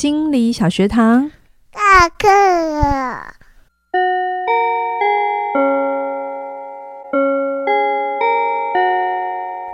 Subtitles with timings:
[0.00, 1.28] 心理小学堂，
[1.74, 3.34] 下课了。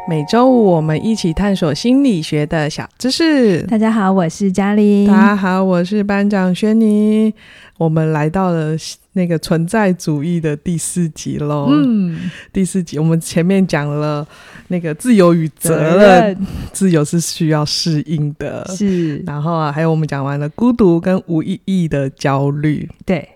[0.08, 3.64] 每周五我们一起探索心理学的小知识。
[3.64, 5.06] 大家好，我是嘉玲。
[5.06, 7.34] 大家好，我是班长轩尼。
[7.76, 8.78] 我们来到了
[9.14, 11.68] 那个存在主义的第四集喽。
[11.70, 14.26] 嗯，第四集我们前面讲了
[14.68, 18.64] 那个自由与责任，自由是需要适应的。
[18.68, 22.88] 是，然后啊，还有我们讲完了孤独跟无意义的焦虑。
[23.06, 23.28] 对，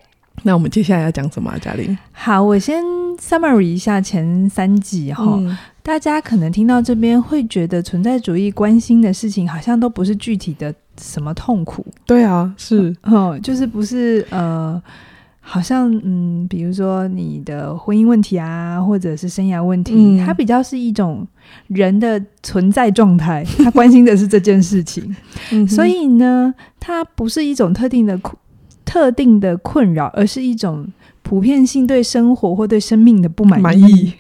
[0.43, 1.97] 那我们接下来要讲什么啊，嘉玲？
[2.13, 2.85] 好，我先
[3.21, 5.25] summary 一下前三集哈。
[5.39, 5.57] 嗯
[5.89, 11.83] 大家可能听到这边会觉得存在主义关心的事情好像都不是具体的什么痛苦。
[12.05, 14.79] 对啊，是，嗯，就是不是呃，
[15.49, 21.27] 好像嗯，比如说你的婚姻问题啊，或者是生涯问题，嗯、它比较是一种
[21.69, 25.17] 人的存在状态， 他关心的是这件事情，
[25.51, 28.21] 嗯、所以呢，它不是一种特定的
[28.85, 30.87] 特定的困扰，而是一种。
[31.21, 34.13] 普遍性对生活或对生命的不满意，意。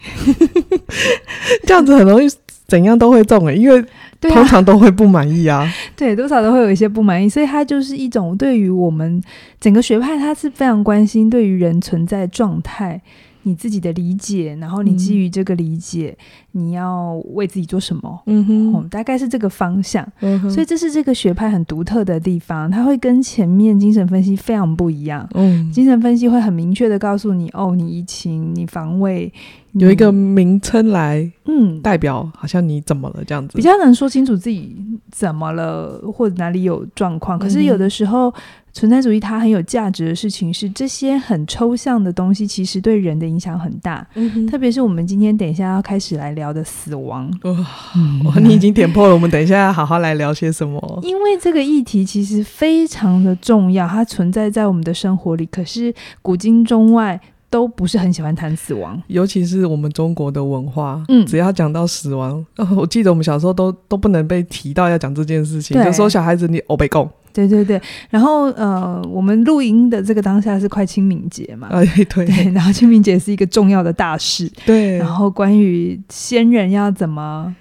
[1.64, 2.28] 这样子很容易
[2.66, 3.82] 怎样都会中诶、欸，因为
[4.20, 5.66] 通常都会不满意啊。
[5.94, 9.22] 对，多少都会有一些不满意，所以它就是一种对于我们
[9.60, 13.00] 整个学派，它是非常关心对于人存在状态。
[13.48, 16.16] 你自己的理解，然后你基于这个理解，
[16.52, 18.22] 嗯、你要为自己做什么？
[18.26, 20.06] 嗯哼、嗯，大概是这个方向。
[20.50, 25.26] 所以这是这个学派很独特的地方，它会跟前面精神分析非常不一样。
[25.34, 29.32] 嗯，精神分析会很明确的告诉你，哦，你移情，你防卫。
[29.72, 34.74] 有一个名称来，嗯，代表好像你怎么了这样子，比较能说清楚自己
[35.12, 37.38] 怎么了或者哪里有状况。
[37.38, 38.32] 可是有的时候，
[38.78, 44.06] 存在主义它很有价值的事情是，这些很抽象的东西其实对人的影响很大。
[44.14, 47.28] 嗯哼，特别是我们今天等一下要开始来聊的死亡。
[47.42, 51.00] 哇，嗯， 你已经点破了，我们等一下要好好来聊些什么？
[51.02, 55.44] 因为这个议题其实非常的重要，它存在在我们的生活里。
[55.46, 57.20] 可是古今中外。
[57.50, 67.80] 都不是很喜欢谈死亡，尤其是我们中国的文化，嗯，只要讲到死亡，哦， 我记得我们小时候都都不能被提到要讲这件事情，对就说小孩子你欧北共，对对对，
[68.10, 77.54] 然后呃，我们录音的这个当下是快清明节嘛，啊对，对，然后清明节是一个重要的大事，对，然后关于先人要怎么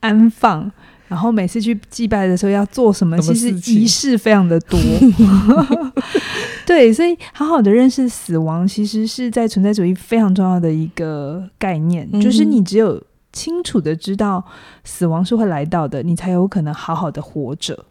[0.00, 0.70] 安放。
[1.08, 3.18] 然后每次去祭拜的时候要做什么？
[3.18, 4.78] 其实仪式非常的多，
[6.66, 14.44] 对，所以好好的认识死亡，其实是在存在主义非常重要的一个概念，嗯、就是你只有清楚的知道
[14.84, 17.86] 死亡是会来到的，你才有可能好好的活着。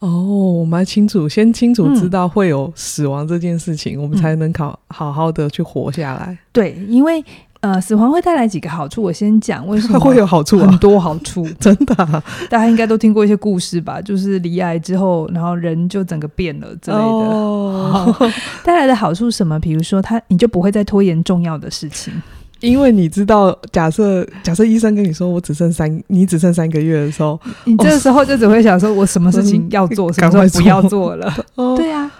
[0.00, 6.36] 哦，我们要清楚，先清楚知道会有死亡这件事情，嗯、我们才能考好好的去活下来。
[6.52, 7.24] 对，因为。
[7.60, 12.22] 呃，死亡会带来几个好处，我先讲为什么 会有好处，很多好处， 真的、啊。
[12.48, 14.00] 大家应该都听过一些故事吧？
[14.00, 17.02] 就是离癌之后，然后人就整个变了之类的。
[17.02, 18.14] 哦，
[18.62, 19.58] 带来的好处是什么？
[19.58, 22.12] 比如说，他你就不会再拖延重要的事情，
[22.60, 31.32] 因为你知道，假设假设医生跟你说我只剩三，你只剩三个月的时候，你这个时候就只会想说，我什么事情要做， 什么时候不要做了。
[31.56, 32.10] 哦、对啊，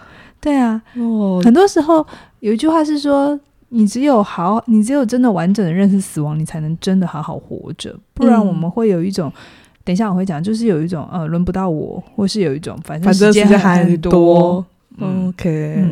[0.41, 0.81] 对啊。
[0.97, 2.07] 哦，很多时候
[2.41, 3.39] 有一句话是说。
[3.71, 7.95] 你只有好，你只有真的完整的认识死亡，你才能真的好好活着。
[8.15, 9.41] 不然我们会有一种，嗯、
[9.85, 14.65] 等一下我会讲，就是有一种呃，轮不到我，或是有一种反正时间还很多。
[14.99, 15.85] OK，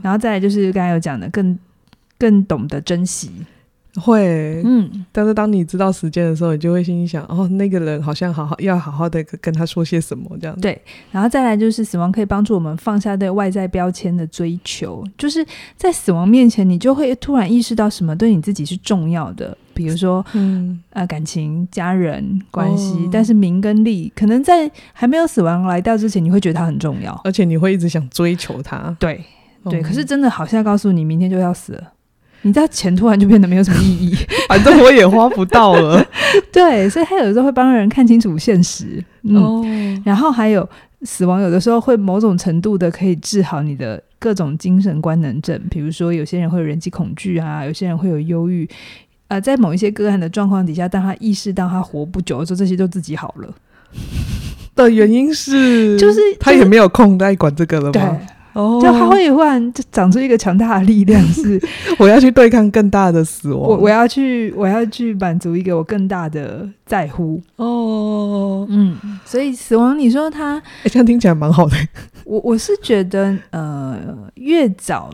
[0.00, 1.58] 然后再来就是刚才有讲的，更
[2.16, 3.32] 更懂得珍惜。
[4.02, 10.60] 会，嗯，但是当你知道时间的时候，你就会心想，哦，那个人好像好好要好好的跟他说些什么这样。
[10.60, 10.80] 对，
[11.12, 15.46] 然后再来就是死亡可以帮助我们放下对外在标签的追求，就是
[15.76, 28.96] 在死亡面前，你就会突然意识到什么对你自己是重要的，比如说，嗯，呃，感情、家人关系，哦、但是名跟利，可能在还没有死亡来到之前，你会觉得它很重要，而且你会一直想追求它。
[28.98, 29.24] 对，
[29.70, 31.92] 对，可是真的好像告诉你，明天就要死了。
[32.46, 34.14] 你知道钱突然就变得没有什么意义，
[34.48, 36.06] 反正我也花不到了。
[36.52, 39.02] 对，所以他有时候会帮人看清楚现实。
[39.22, 39.64] 嗯，哦、
[40.04, 40.68] 然后还有
[41.02, 48.68] 死亡，有的时候会某种程度的可以治好你的各种精神官能症，比如说有些人会有人际恐惧啊，有些人会有忧郁。
[49.28, 53.48] 呃，在某一些个案的状况底下，当他意识到他活不久的时候，这些就自己好了。
[54.76, 58.18] 的原因是，就是他也没有空再管这个了吗？
[58.54, 61.60] 对哦，就他会忽然就长出一个强大的力量，是
[61.98, 67.42] 我要去对抗更大的死亡，我我要去我要去满足一个我更大的在乎。
[67.56, 71.76] 哦，嗯，所以死亡，你说他，哎，这样听起来蛮好的。
[72.24, 73.98] 我我是觉得，呃，
[74.36, 75.10] 越早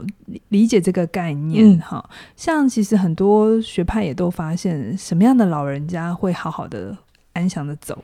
[0.50, 6.96] 理解这个概念，哈、嗯，像其实很多学派也都发现，什么样的老人家会好好的
[7.32, 7.98] 安详的走，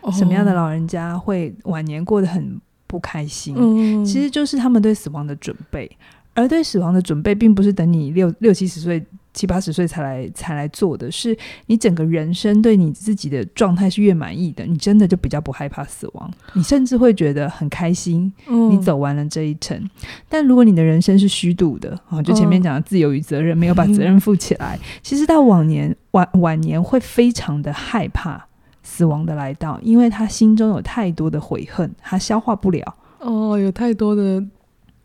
[0.00, 2.58] 哦、什么样的老人家会晚年过得很。
[2.88, 5.88] 不开心，嗯，其实就是他们对死亡的准备。
[6.34, 9.04] 而对死亡的准备，并不是等你六六七十岁、
[9.34, 11.36] 七八十岁才来才来做的，是
[11.66, 18.32] 你整个人生对你自己的状态是越满意的，你真的就比较不害怕死亡，你甚至会觉得很开心。
[18.46, 19.90] 你走完了这一程，嗯、
[20.28, 28.46] 但如果你的人生是虚度的啊，就前面讲的自由与责任，没有把 责任负起来，嗯、其实到晚年晚晚年会非常的害怕
[28.90, 32.94] 死亡的来到，因为他心中有太多的悔恨，他消化不了。
[33.20, 34.42] 哦，有太多的。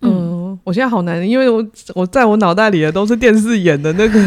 [0.06, 1.66] 嗯，我现在好难，因为我
[1.96, 4.20] 我在我脑袋里的都是电视演的那个。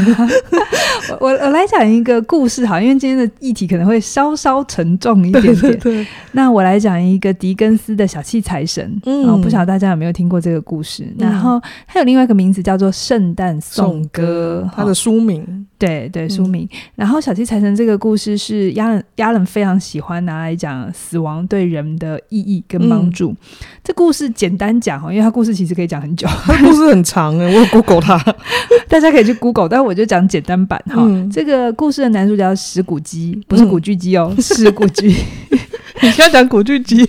[1.21, 5.55] 我我来讲一个故事哈，因为今天的议题可能会稍稍沉重一点点。
[5.57, 8.99] 对对对，那我来讲一个狄更斯的小气财神。
[9.05, 11.05] 嗯，我不晓得大家有没有听过这个故事。
[11.05, 15.67] 嗯、然后它有另外一个名字叫做《圣诞颂歌》，它的书名。
[15.79, 16.65] 对对，书名。
[16.73, 23.31] 嗯、然后小气财神这个故事是亚伦亚伦非常喜欢拿来讲死亡对人的意义跟帮助。
[23.31, 23.37] 嗯、
[23.85, 28.17] 这故事简单讲哈，因为它故事其实可以讲很久，它故事很长哎，我有 Google 它，
[28.89, 30.97] 大家可以去 Google，但我就讲简单版哈。
[30.99, 35.09] 嗯、这个故事的男主角是史古鸡，不是古巨基哦，史古鸡。
[36.03, 37.09] 你现在讲古巨基。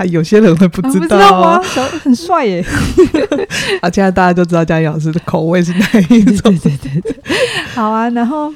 [0.00, 1.90] 还有些人会不知道，啊，不知道吗？
[2.02, 2.64] 很帅耶！
[3.82, 6.56] 啊，现在大家都知道江老师的口味是哪一种？
[6.56, 7.16] 对对对对，
[7.74, 8.08] 好啊。
[8.08, 8.50] 然后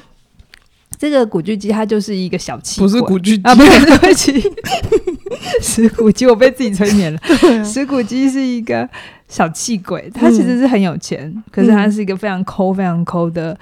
[0.97, 4.51] 这个古巨基他就是一个小气鬼， 不是古巨基啊，不是对不起，
[5.61, 7.19] 史古基，我被自己催眠了。
[7.63, 8.89] 石、啊、古基是一个
[9.27, 13.55] 小气鬼，他其实是很有钱，嗯、可是他是一个非常抠、非常抠的。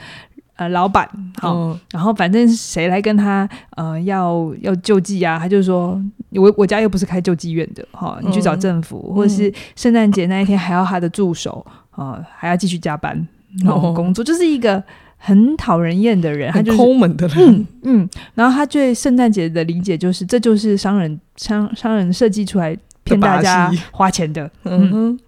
[0.56, 1.09] 呃，老板
[1.41, 5.39] 好，嗯、然后反正谁来跟他呃要要救济啊？
[5.39, 6.00] 他就说，
[6.39, 13.27] 我我家又不是开救济院的哈，你去找政府，嗯、或者是圣诞节那一天还要他的助手啊、呃，还要继续加班
[13.63, 14.83] 然后工作，哦、就是一个
[15.18, 18.09] 很讨人厌的人，他就是抠门的人，嗯嗯。
[18.35, 25.19] 然后他对圣诞节的理解就是，这就是商人商商人设计出来骗大家花钱的，嗯哼。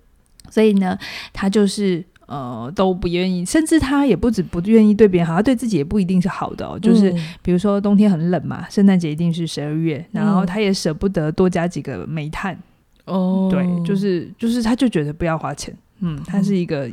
[0.49, 0.97] 所以呢，
[1.33, 2.03] 他就是。
[2.27, 6.77] 呃，都不愿意，甚至他也不止不愿意对别人好，他对自己也不一定是好的哦。
[6.79, 12.57] 就是比如说冬天很冷嘛，圣诞节一定是十二月，然后他也舍不得多加几个煤炭。
[13.05, 15.71] 哦，对，就是就是，他就觉得不要花钱。
[15.99, 16.89] 嗯，他是一个，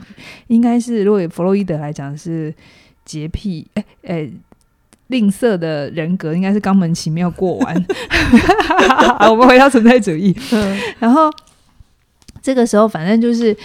[0.48, 2.54] 应该是如果以弗洛伊德来讲是
[3.06, 4.30] 洁癖，哎哎，
[5.06, 7.86] 吝啬的人格，应该是肛门期没有过完。
[9.30, 11.30] 我们回到存在主义，嗯、然后。
[12.42, 13.56] 这个时候，反正就是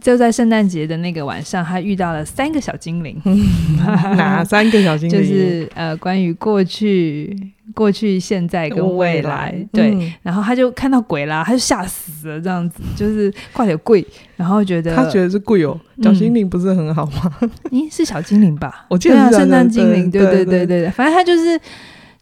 [0.00, 3.20] 就在圣诞节的那个晚上，他遇到了三个小精灵。
[4.16, 5.18] 哪三个小精灵？
[5.18, 7.36] 就是呃，关于过去、
[7.74, 9.52] 过去、现在跟未来。
[9.72, 14.06] 对，嗯、然后他就看到鬼啦，他就吓死了，这样子就是快点跪，
[14.36, 17.30] 然后觉得他觉得是贵哦，小精灵不是很好吗？
[17.72, 18.86] 咦、嗯，是小精灵吧？
[18.88, 20.08] 我记得是圣诞精灵。
[20.08, 21.60] 对对对对对，反正他就是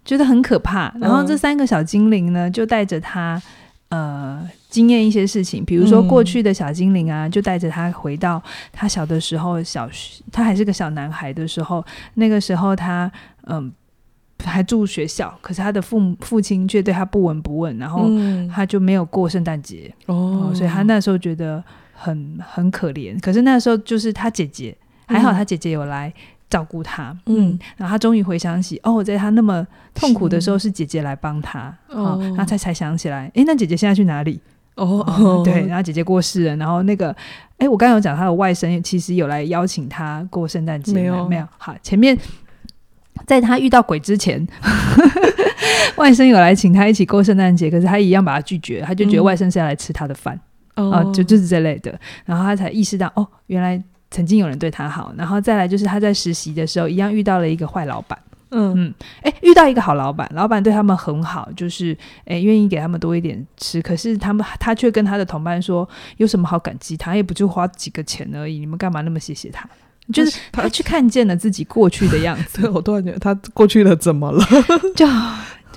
[0.05, 0.91] 觉得很可怕。
[1.01, 3.41] 然后这三个小精灵呢，就带着他
[3.91, 4.41] 呃。
[4.69, 8.43] 经验一些事情，比如说过去的小精灵啊，嗯、就带着他回到
[8.73, 9.89] 他小的时候，小
[10.31, 11.85] 他还是个小男孩的时候，
[12.15, 13.11] 那个时候他
[13.47, 13.73] 嗯
[14.45, 18.09] 还住学校，可是他的父母父亲却对他不闻不问，然后
[18.55, 21.63] 他就没有过圣诞节哦、嗯，所以他那时候觉得
[21.93, 23.19] 很很可怜。
[23.21, 24.77] 可是那时候就是他姐姐
[25.07, 26.13] 还好，他姐姐有来。
[26.51, 34.41] 照顾他，嗯，然后他终于回想起，哦，在他那么痛苦的时候，是姐姐来帮他，哦，他才才想起来，诶，那姐姐现在去哪里？
[34.79, 37.15] 哦，哦对，然后姐姐过世了，然后那个，
[37.59, 42.17] 诶，我刚刚有讲他的外甥其实有来邀请他过圣诞节，没有，没有，好，前面
[43.27, 44.47] 在他遇到鬼之前，
[45.97, 50.39] 外甥有来请他一起过圣诞节，可是他一样把他拒绝，他就觉得外甥是要来吃他的饭，
[50.77, 53.83] 嗯、哦，就就是这类的，然后他才意识到，哦，原来。
[54.11, 58.19] 曾经有人对他好，然后再来就是他在实习的时候，一样遇到了一个坏老板。
[58.51, 63.81] 嗯嗯，哎，遇到一个好老板，老板对他们很好，就是哎愿意给他们多一点吃。
[63.83, 67.15] 可是他们他却跟他的同伴说，有什么好感激他？
[67.15, 69.69] 也不就花几个钱而已，你们干嘛那么谢谢他？
[70.13, 72.67] 就是他去看见了自己过去的样子。
[72.73, 74.43] 我突然觉得他过去了怎么了？
[74.97, 75.07] 就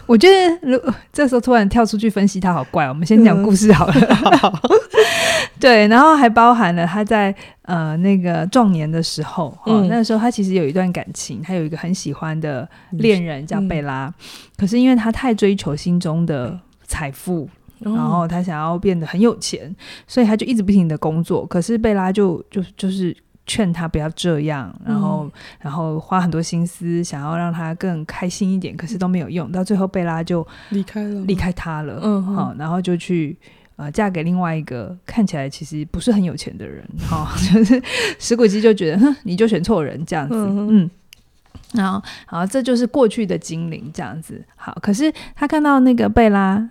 [0.06, 2.86] 我觉得，如这时候突然跳出去分析他，好怪。
[2.88, 3.94] 我们先讲故事好了。
[3.94, 4.50] 嗯 好
[5.60, 7.34] 对，然后还包含了他在
[7.64, 14.14] 呃那个壮年的时候，哦，嗯、那个时候他其实有一段感情，他有一个很喜欢的恋人叫贝拉，嗯、
[14.58, 17.48] 可是因为他太追求心中的财富，
[17.82, 19.74] 嗯、然后他想要变得很有钱，
[20.08, 21.46] 所以他就一直不停的工作。
[21.46, 25.32] 可是贝拉就就就是劝他不要这样，然后、嗯、
[25.62, 33.38] 然后花很多心思想要让他更开心一点，可是都没有用，到最后贝拉就离开了，离开他了，嗯，好，然后就去。
[33.82, 37.82] 呃，嫁给另外一个看起来其实不是很有钱的人，哈、哦， 就是
[38.20, 40.92] 石谷基就觉得，哼，你就选错人这样子，嗯，嗯，
[41.74, 46.70] 然后，好，这就是过去的精灵这样子，好，可是他看到那个贝拉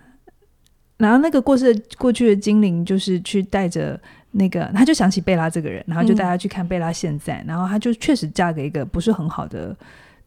[0.99, 4.01] 然后那个过世的过去的精灵就是去带着
[4.31, 9.77] 那个，他就想起贝拉这个人，然后就带他去看贝拉现在，嗯、然后他就确实嫁给一个不是很好的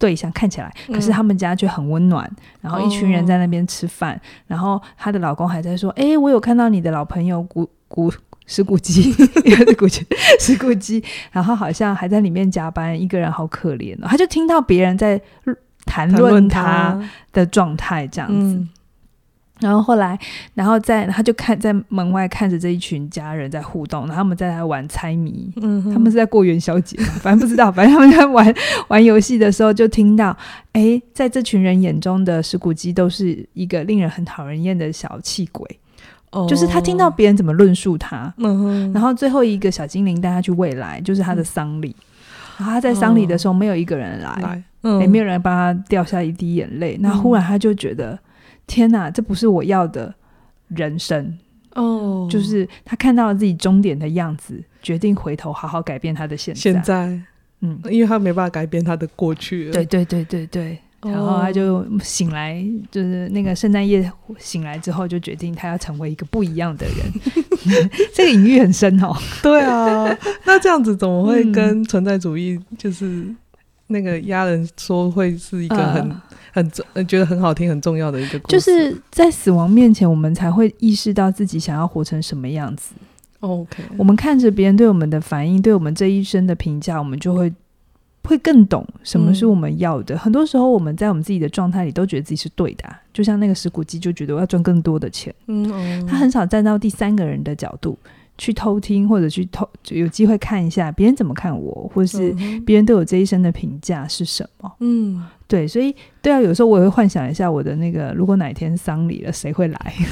[0.03, 8.11] 对象，看起来，可是他们家却很温暖，嗯、然后一群人在那边吃饭，哦、然后她的老公还在说：“哎，我有看到你的老朋友古古
[8.45, 10.05] 石谷鸡，石谷鸡，
[10.41, 15.21] 石谷鸡，然后好像还在里面加班，一个人好可怜哦。”他就听到别人在
[15.85, 16.99] 谈论他
[17.31, 18.57] 的状态，这样子。
[18.57, 18.69] 嗯
[19.63, 20.19] 然后后来，
[20.53, 28.53] 然后在他就看在门外看着这一群家人在互动，然后他们在来玩猜谜，嗯、他们是在过元宵节，反正不知道， 反正他们在玩
[28.89, 30.35] 玩游戏的时候就听到，
[30.73, 35.79] 哎，在这群人眼中的石谷鸡都是一个令人很讨人厌的小气鬼，
[36.31, 38.33] 哦、就是他听到别人怎么论述他，
[38.93, 42.03] 然后最后一个小精灵带他去未来，就是他的丧礼，嗯、
[42.57, 48.19] 然后他在丧礼的时候没有一个人来，也、嗯、没有人帮他掉下一滴眼泪，那、嗯、忽然他就觉得。
[48.65, 50.13] 天哪，这不是我要的
[50.69, 51.37] 人生
[51.75, 52.27] 哦！
[52.31, 56.59] 就是他看到了自己终点的样子，决定回头好好改变他的现在。
[56.59, 57.21] 现在，
[57.61, 59.69] 嗯，因为他没办法改变他的过去。
[59.71, 67.89] 对对对对对，哦、然后他就醒来，就是那个圣诞夜醒来之后，就决定他要成为一个不一样的人。
[68.13, 69.13] 这个隐喻很深哦。
[69.41, 70.05] 对啊，
[70.45, 73.25] 那这样子怎么会跟存在主义就是
[73.87, 76.09] 那个亚人说会是一个很？
[76.53, 82.93] 呃很重，觉得很好听，很重要的一个故事，就是在死亡面前，我们才会意识到自己想要活成什么样子。
[83.39, 87.51] OK，我们看着别人对我们的反应，对我们这一生的评价，我们就会
[88.23, 90.15] 会更懂什么是我们要的。
[90.15, 95.33] 嗯、很多时候，我们在我们自己的状态里都觉得自己是对的、啊，就像那个石谷鸡就觉得我要赚更多的钱。
[95.47, 97.97] 嗯，嗯，他很少站到第三个人的角度。
[98.37, 102.35] 去偷听或者去偷，就有机会看一下别人怎么看我，或是
[102.65, 104.71] 别人对我这一生的评价是什么？
[104.79, 109.93] 嗯，对，所以对啊，有时候我也会幻想一下我的那个，如果哪天丧礼了，谁会来？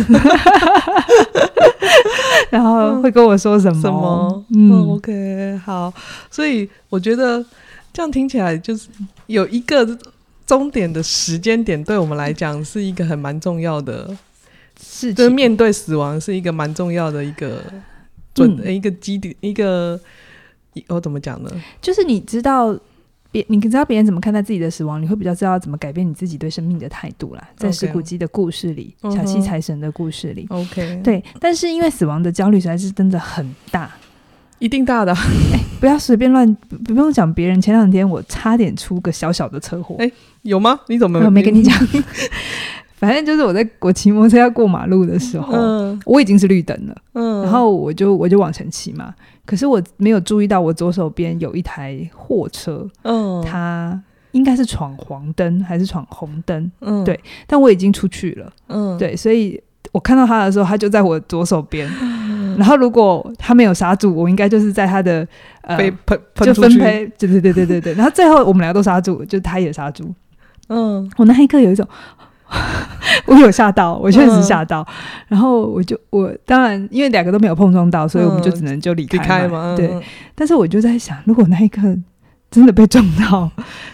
[2.52, 3.82] 然后会跟我说什么？
[3.82, 4.46] 什么？
[4.54, 5.92] 嗯，OK，好。
[6.30, 7.44] 所以我觉得
[7.92, 8.88] 这样听起来就是
[9.28, 9.98] 有一个
[10.46, 14.16] 终点的时间点，对我们来讲是一个很蛮重要的
[14.80, 17.64] 事情，就是面对死亡是一个蛮重要的一个。
[18.34, 20.00] 准一个基底，嗯、一个
[20.88, 21.52] 我怎么讲呢？
[21.82, 22.78] 就是你知道
[23.32, 27.50] 别，你知道别人怎么看待自己的死亡，你会比较知道怎么改变你自己对生命的态度啦。
[27.56, 29.16] 在石谷鸡的故事里，Okay.
[29.16, 31.24] 小七财神的故事里，OK，对。
[31.40, 33.92] 但是因为死亡的焦虑实在是真的很大，
[34.60, 35.16] 一定大的。
[35.80, 37.60] 不要随便乱，不用讲别人。
[37.60, 40.80] 前两天我差点出个小小的车祸，哎、欸，有吗？
[40.88, 41.76] 你怎么没没跟你讲。
[43.02, 49.12] 反正就是我在我骑摩托车要过马路的时候，嗯、我已经是绿灯了，嗯、然后我就我就往前骑嘛。
[49.44, 54.00] 可是我没有注意到我左手边有一台货车，嗯、它
[54.34, 56.72] 应该是闯黄灯还是闯红灯？
[56.82, 59.60] 嗯、对，但我已经出去了，嗯、对，所以
[59.92, 61.90] 我看到他的时候，他就在我左手边。
[62.04, 65.28] 嗯、 然后如果他没有刹住，我应该就是在他的
[65.64, 67.94] 呃喷喷就分配，对对对对对对。
[67.96, 70.14] 然后最后我们俩都刹住，就他也刹住。
[70.70, 71.88] 嗯，我那一刻有一种。
[73.26, 74.96] 我有吓到，我确实吓到，嗯、
[75.30, 79.74] 然后我就我当然因为两个都没有碰撞到，所以我们就只能就离开嘛。
[79.76, 79.90] 对，
[80.36, 81.82] 但是我就在想，如果那一刻
[82.50, 83.50] 真的被撞到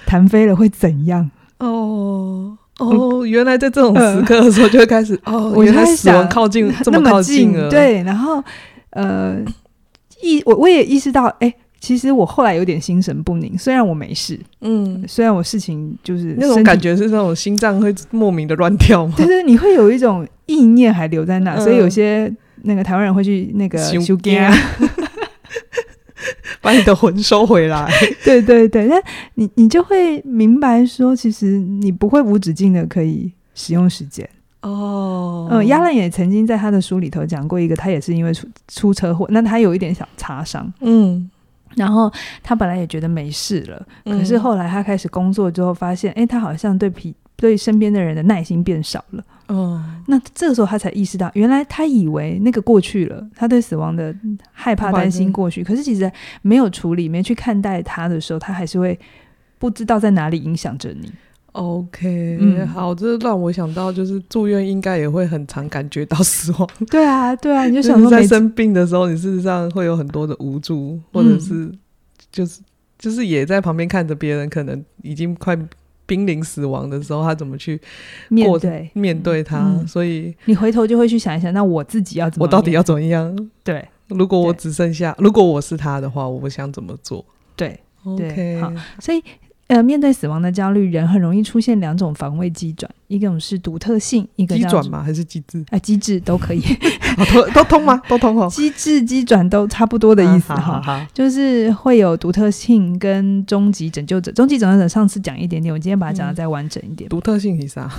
[0.06, 1.30] 弹飞了，会怎样？
[1.60, 7.70] 哦哦，原来在这种时刻的时候就会开始、 呃、哦，原来死亡靠近这么靠近了。
[7.70, 8.44] 对，然后
[8.92, 9.38] 呃
[10.22, 11.54] 意我我也意识到，哎。
[11.88, 22.30] 其实我后来有点心神不宁，虽然我没事，嗯，虽然我事情就是那种感觉是那种心脏会莫名的乱跳嘛， 就是你会有一种意念还留在那，嗯、所以有些
[22.64, 24.38] 那个台湾人会去那个收惊，
[26.60, 27.90] 把你的魂收回来。
[28.26, 29.02] 对对对，那
[29.36, 34.30] 你你就会明白说，其实你不会无止境的可以使用时间。
[34.62, 35.48] 哦。
[35.50, 41.32] 嗯，亚兰也曾经在他的书里头讲过一个，他也是因为出出车祸，那他有一点小擦伤，嗯。
[41.78, 42.12] 然后
[42.44, 49.24] 他本来也觉得没事了，可是后来他开始工作之后，发现，哎、嗯，他好像对皮对身边的人的耐心变少了。
[49.48, 54.14] 哦，那这个时候他才意识到，原来他以为那个过去了，他对死亡的
[54.52, 59.00] 害怕担心过去，可是其实没有处理，没去看待他的时候，他还是会
[59.60, 61.12] 不知道在哪里影响着你。
[61.58, 66.70] OK，嗯，好，这让我想到，就是住院应该也会很常感觉到死亡。
[66.92, 71.72] 对啊，对啊，你就想说在生病的时候，你事实上会有很多的无助，或者是
[72.32, 72.62] 就是
[73.00, 75.58] 就是也在旁边看着别人可能已经快
[76.06, 77.82] 濒临死亡的时候，他怎么去
[78.30, 79.58] 面对面对他？
[79.58, 83.36] 嗯、所以你回头就会去想一想，那我自己要怎么，我到底要怎么样？
[83.64, 87.26] 对，如果我只剩下，如果我是他的话，我不想怎么做？
[87.56, 89.24] 对，OK，好，所以。
[89.68, 95.04] 呃，面对死亡的焦虑，人很容易出现两种防卫机转，一种是独特性，一个叫机转吗？
[95.04, 95.62] 还是机制？
[95.72, 96.62] 啊，机制都可以，
[97.36, 98.02] 都都通吗？
[98.08, 98.48] 都通哦。
[98.50, 104.32] 机制、机转都差不多的意思哈、啊，就是会有独特性跟终极拯救者。
[104.32, 107.10] 终极拯救者上次讲一点点，我今天把它讲的再完整一点。
[107.10, 107.92] 独、嗯、特性是啥？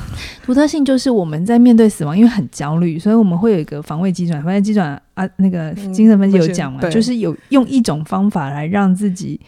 [0.46, 4.42] 独特性就是我们在面对死亡，因为很焦虑，所以我们会有一个防卫机转。
[4.42, 9.38] 防卫机转啊，那个精神分析有讲嘛、嗯，就是有用一种方法来让自己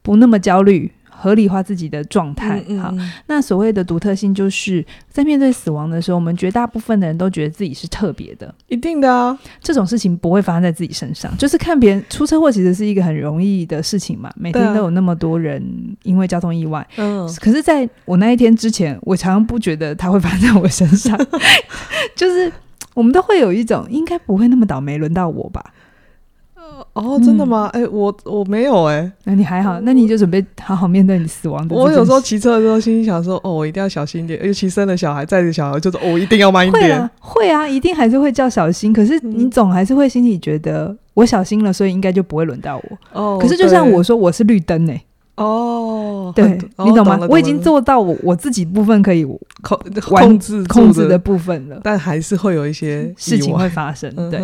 [0.00, 0.90] 不那么焦虑。
[1.16, 2.92] 合理化自己的状态，好。
[3.26, 9.38] 那所谓的独特性，就是在面对死亡的时候，我们绝大部分的人都觉得自己是特别的，一定的啊。
[9.60, 14.32] 这种事情不会发生在自己身上，就是看别人出车祸，其实是一个很容易的事情嘛。
[14.36, 15.62] 每天都有那么多人
[16.02, 17.26] 因为交通意外，嗯。
[17.40, 21.18] 可是在我那一天之前，我常常不觉得它会发生在我身上，
[22.14, 22.52] 就是
[22.94, 25.64] 我们都会有一种应该不会那么倒霉轮到我吧。
[26.92, 27.68] 哦，真的吗？
[27.72, 31.74] 哎、嗯欸，我我没有哎、欸，那你还好，那你就准备好好面对你死亡的。
[31.74, 36.82] 我有时候骑车的时候，心里想说，哦，我一定要小心一点，尤其生了小孩，载着小孩，就是哦，我一定要慢一点。
[36.82, 38.92] 会啊，会啊，一定还是会叫小心。
[38.92, 42.98] 可是你总还是会心里觉得，我小心了，所以应该就不会轮到我。
[43.12, 45.04] 哦，可是就像我说，我是绿灯哎、欸。
[45.36, 46.46] 哦，对，
[46.84, 47.18] 你懂吗？
[47.28, 54.14] 我已经做到我我自己部分可以控控制控制的部分了，但还是会有一些事情会发生。
[54.30, 54.40] 对。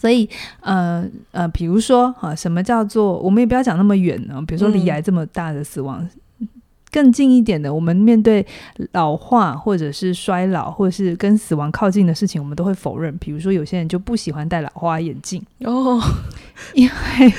[0.00, 0.26] 嗯所以，
[0.60, 4.42] 呃呃，比如说啊，什么叫做我们也不要讲那么远呢？
[4.46, 6.48] 比如说，离癌这么大的死亡，嗯，
[6.90, 8.44] 更近一点的，我们面对
[8.92, 13.14] 老化或者是衰老，或者是跟死亡靠近的事情，我们都会否认。
[13.18, 16.00] 比如说，有些人就不喜欢戴老花眼镜哦，
[16.72, 17.32] 因为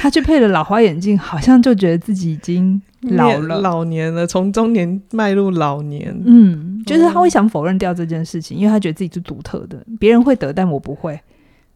[0.00, 6.12] 他去配了老花眼镜，好像就觉得自己已经老了， 老年了，从中年迈入老年。
[6.24, 11.20] 嗯，就是他会想否认掉这件事情，因为他觉得自己是独特的，别人会得，但我不会。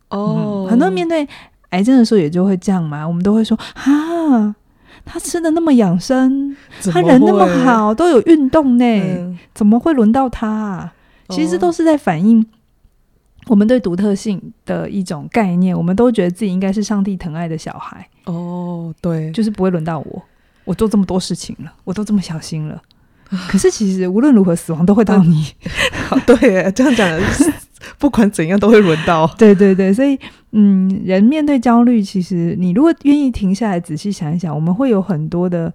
[0.09, 1.27] 哦、嗯，很多人面对
[1.71, 4.55] 癌症的时候也就会这样嘛，我们都会说啊，
[5.05, 6.57] 他吃的那么养生，
[6.93, 10.93] 他人那么好，都有运动呢、嗯，怎么会轮到他、啊？
[11.31, 12.47] 其实都是在反映
[13.49, 18.09] 我们对独特性的一种概念，我们都觉得自己应该是上帝疼爱的小孩。
[18.27, 20.23] 哦，对，就是不会轮到我，
[20.65, 22.81] 我做这么多事情了，我都这么小心了，
[23.49, 25.53] 可是其实无论如何，死亡都会到你。
[26.09, 27.21] 好， 对，这样讲的。
[27.99, 30.19] 不管怎样都会轮到， 对对对，所以
[30.53, 35.73] 嗯，人面对焦虑，其实你如果愿意停下来仔细想一想，我们会有很多的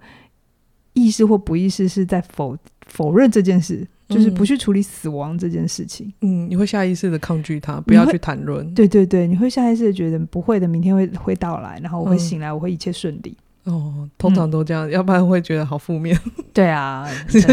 [0.94, 6.12] 意识或不意识是在否否认这件事，就是不去处理死亡这件事情。
[6.20, 8.74] 嗯，你会下意识的抗拒它，不要去谈论。
[8.74, 13.36] 对对对，你会下意识的觉得不会的，明天会会到来，然后我会醒来，嗯、我会一切顺利。
[13.64, 16.18] 哦，通常都这样，嗯、要不然会觉得好负面。
[16.52, 17.08] 对啊，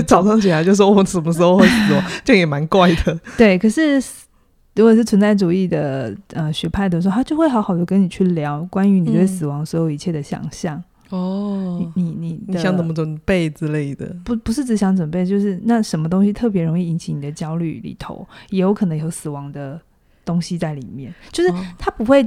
[0.07, 3.19] 早上起来就说我什么时候会死亡， 这也蛮怪的。
[3.37, 4.01] 对，可是。
[4.75, 10.81] 如果是存在主义的呃学派的时候，他就会好好的跟你去聊关于你对死亡所有一切的想象。
[11.09, 14.15] 哦、嗯，你你你，你想怎么准备之类的？
[14.23, 19.81] 不不是只想准备，就是那什么东西特别容易引起你的焦虑里头，也有可能有死亡的
[20.23, 21.13] 东西在里面。
[21.31, 22.23] 就是他不会，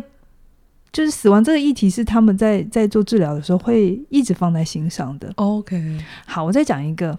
[0.92, 5.32] 就是死亡这个议题是他们在在做治疗的时候会一直放在心上的。
[5.36, 7.16] OK，好，我再讲一个。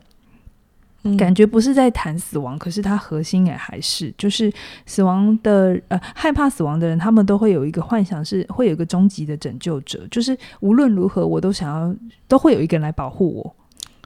[1.17, 4.51] 感觉不是在谈死亡，可是它核心也还是就是
[4.85, 11.95] 死亡的呃，害怕死亡的人，他们都会有一个幻想，是会有一个终极的拯救者，就是无论如何我都想要，
[12.27, 13.55] 都会有一个人来保护我，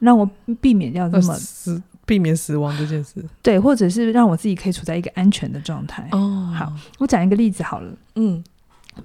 [0.00, 0.28] 让我
[0.60, 3.24] 避免掉这么死，避免死亡这件事。
[3.42, 6.08] 对，或者是让我自己可以处在一个安全的状态。
[6.12, 8.42] 哦，好，我讲一个例子好了，嗯，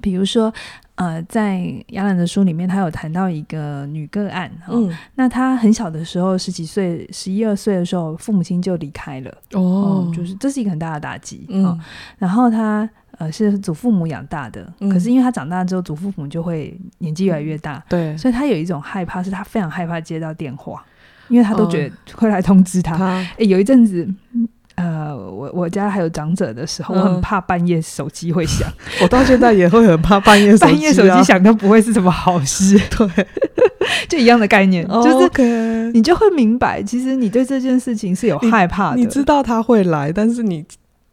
[0.02, 0.52] 比如说。
[0.96, 11.80] 呃，在亚兰的书里面，他有谈到一个女个案，嗯，哦、那她很小的时候，十几岁、十一二岁的时候，父母亲就离开了，哦，哦，就是这是一个很大的打击，嗯、哦，
[12.20, 20.86] 然后她呃是祖父母养大的，嗯，可是因为她长大之后，祖父母就会年纪越来越大，嗯，对，所以她有一种害怕，是她非常害怕接到电话，
[21.28, 24.08] 因为她都觉得会来通知她，哎、嗯，有一阵子。
[24.76, 28.68] 呃，我我家还有长者的时候，嗯、我很怕半夜手机会响。
[29.02, 32.80] 我到现在也会很怕半夜 手机、啊、半夜手机响，都不会是什么好事。
[32.98, 33.28] 对，
[34.10, 38.96] 就一样的概念，哦、就是你就会明白，其实你对这件事情是有害怕的。
[38.96, 40.66] 你，你知道他会来，但是你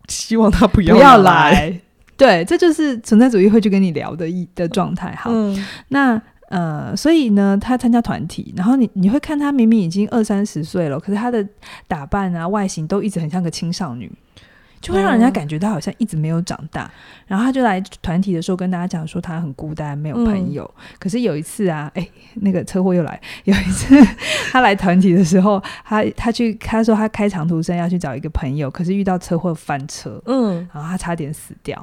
[0.08, 1.80] 希望他不要不要来。
[2.16, 5.14] 对，这就是存在主义会去跟你聊的一的状态。
[5.18, 6.20] 好，嗯、那。
[6.50, 11.46] 呃，所以呢，他参加团体，然后你你会看他明明已经二三十岁了，可是他的
[11.86, 14.10] 打扮啊、外形都一直很像个青少女，
[14.80, 16.86] 就会让人家感觉他好像一直没有长大。
[16.86, 16.90] 嗯、
[17.28, 20.68] 然后他就来团体的时候跟大家讲说他很孤单，没有朋友。
[20.76, 22.04] 嗯、可是有一次啊，哎，
[22.40, 23.20] 那个车祸又来。
[23.44, 23.94] 有一次
[24.50, 31.78] 他来团体的时候，他他去他说他开长途车要去找一个朋友，可是遇到车祸翻车，嗯，然后他差点死掉。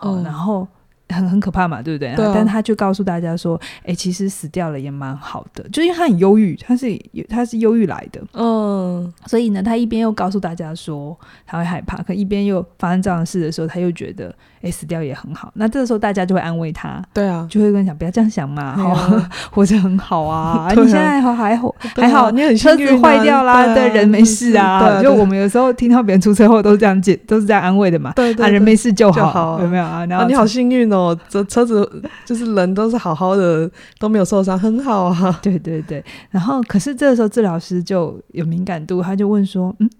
[0.00, 0.68] 哦、嗯，然后。
[1.12, 2.14] 很 很可怕嘛，对不对？
[2.16, 2.32] 对啊。
[2.34, 6.98] 但他就告诉大家说，哎，其实死掉了也蛮好的，就因为他很忧郁，他是
[7.28, 15.50] 他是忧郁来的，嗯，所以呢，他一边又告诉大家说他会害怕，可一边又发生这样的事的时候，他又觉得，哎，死掉也很好。
[15.54, 19.20] 那这个时候大家就会安慰他，对啊，就会跟他讲不要这样想嘛，好
[19.50, 25.00] 活着很好啊， 你现在还还好还好，你很车子坏掉啦，对，人没事啊。
[25.02, 30.04] 就我们有时候听到别人出车祸都是这样解，都是这样安慰的嘛，对对，啊，人没事就好，有没有啊？
[30.06, 35.38] 然后你好幸运哦，这车子就是人都是好好的，都没有受伤，很好啊。
[35.42, 39.90] 对对对，然后可是这个时候治疗师就有敏感度，他就问说，嗯，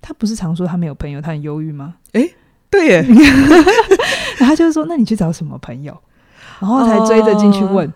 [0.00, 1.94] 他不是常说他没有朋友，他很忧郁吗？
[2.12, 2.34] 诶，
[2.70, 3.02] 对耶，
[4.38, 5.96] 然后他就说，那你去找什么朋友？
[6.60, 7.92] 然后才追着进去问。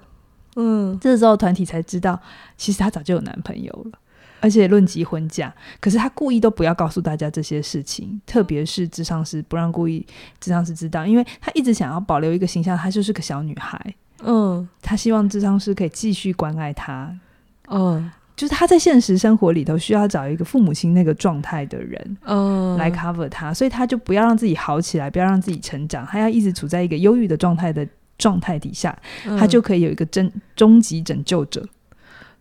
[0.57, 2.18] 嗯，这时候团体才知道，
[2.57, 3.98] 其实他早就有男朋友了，
[4.46, 5.52] 而且论及婚嫁。
[5.80, 10.06] 可是他故意都不要告诉大家这些事情，特别是智商师不让故意
[10.38, 13.94] 智商师知道，因为他一直想要保留一个形象，她就是个小女孩。
[14.22, 17.12] 嗯，他希望智商师可以继续关爱她。
[17.66, 27.85] 嗯，就是他在现实生活里头需要找一个父母亲那个状态的人，嗯，来 cover 她，所以他就不要让自己好起来，不要让自己成长，他要一直处在一个忧郁的状态的。
[28.18, 28.98] 状态底下，
[29.38, 31.62] 他就可以有一个真终极拯救者。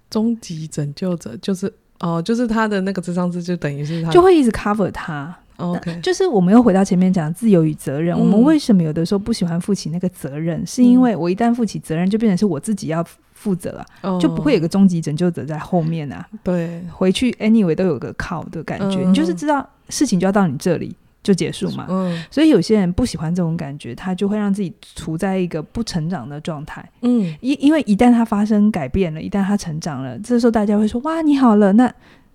[0.09, 5.35] 终极拯救者就是哦，就是他的那个智商师，就等于是他就会一直 cover 他。
[5.57, 8.13] OK，就是我们又回到前面讲自由与责任。
[8.17, 10.65] 嗯、我们为什么有的时候不喜欢负起那个责任？
[10.67, 13.01] 是因为我一旦负起责任，就变成是我自己要
[13.33, 16.27] 负责了，嗯、就不会有个终极拯救者在后面啊。
[16.43, 20.93] 对，回去 anyway 都有个靠的感觉，嗯、你就是知道事情就要到你这里。
[21.25, 31.91] 就结束嘛，嗯，所以有些人不喜欢这种感觉，他就会让自己处在一个不成长的状态，嗯，因因为一旦他发生改变了，一旦他成长了，这时候大家会说哇，你好了，那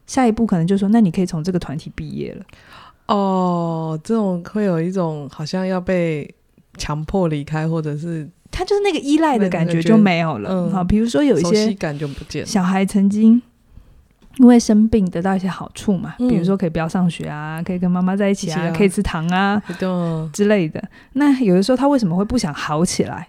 [0.09, 2.45] 下一步可能就说，那你可以从这个团体毕业了，
[3.07, 6.29] 哦，这种会有一种好像要被
[6.77, 13.41] 强迫离开，或者是他就是那个依赖的感觉就没有了，好，比如说有一些感就不见，小孩曾经。
[14.37, 19.61] 因为生病得到一些好处嘛，嗯、比如说可以不要上学啊，可以跟妈妈在一起啊，啊可以吃糖啊
[20.33, 20.83] 之类的。
[21.15, 23.29] 那有的时候他为什么会不想好起来？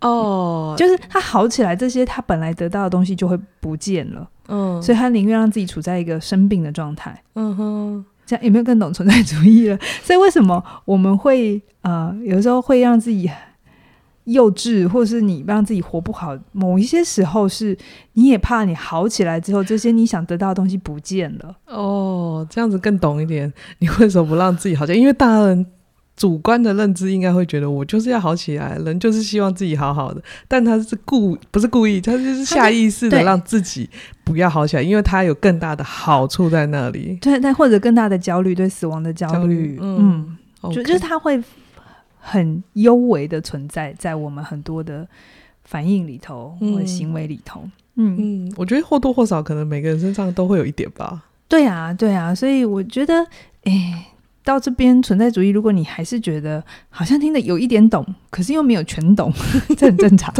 [0.00, 4.28] 哦，就是他好起来，这些他本来得到的东西就会不见了。
[4.48, 7.20] 嗯，所以他宁愿让自己处在一个生病的状态。
[7.34, 9.78] 嗯哼，这样有没有更懂存在主义了？
[10.02, 13.28] 所以为什么我们会呃有的时候会让自己
[14.26, 17.76] 幼稚，或是你让自己活不好，某一些时候是
[18.14, 21.56] 你也怕你好起来之后，这些你想得到的东西不见了。
[21.66, 23.52] 哦，这样子更懂一点。
[23.78, 24.98] 你为什么不让自己好起来？
[24.98, 25.64] 因为大人
[26.16, 30.20] 主观的认知应该会觉得，我就是要好起来，人就是希望自己好好的。
[30.48, 33.88] 但他是故不是故意，他就是下意识的让自己
[34.24, 37.16] 不要好起来，因为他有更大的好处在那里。
[37.20, 39.32] 对，但或者更大的焦虑，对死亡的焦虑。
[39.32, 41.40] 焦虑嗯，嗯 okay 就就是他会。
[42.28, 45.06] 很幽微的存在在我们很多的
[45.62, 47.62] 反应里头，或者行为里头。
[47.94, 51.22] 嗯嗯，我觉得或多或少可能每个人身上都会有一点吧。
[51.46, 53.24] 对啊，对啊，所以我觉得，
[53.62, 54.06] 哎，
[54.42, 59.32] 到这边存在主义，如果你还是觉得好像听得有一点懂，可是又没有全懂，
[59.78, 60.34] 这很正常。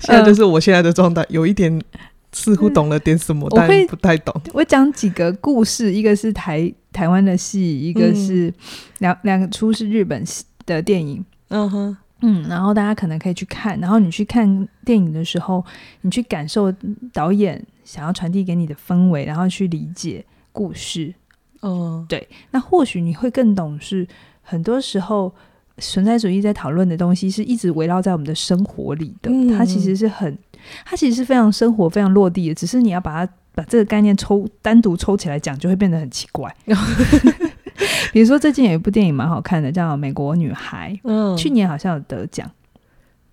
[0.00, 1.82] 现在就是我现在的状态，有一点。
[2.32, 4.34] 似乎懂了点什么，但不太懂。
[4.52, 8.52] 我讲几个故事，一个是台台湾的戏，一个是
[8.98, 10.22] 两两个出是日本
[10.66, 11.24] 的电影。
[11.48, 13.78] 嗯哼，嗯，然后大家可能可以去看。
[13.80, 15.64] 然后你去看电影的时候，
[16.02, 16.70] 你去感受
[17.12, 21.14] 导演想要传递给你的氛围，然后去理解故事。
[21.60, 23.78] 哦，对，那或许你会更懂。
[23.80, 24.06] 是
[24.42, 25.32] 很多时候
[25.78, 29.30] 存在主义在讨论的东西，是一直围绕在我们的生活里的。
[29.56, 30.36] 它其实是很。
[30.84, 36.54] 它其实是非常生活、非常落地的，只是你要把它把这个概念抽单独抽起来讲，就会变得很奇怪。
[38.12, 42.50] 比如说，最近有一部电影蛮好看的，叫《美国女孩》，嗯，去年好像有得奖。